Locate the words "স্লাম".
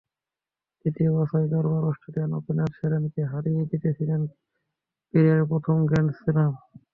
6.17-6.51